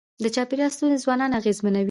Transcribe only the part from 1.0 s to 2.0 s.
ځوانان اغېزمنوي.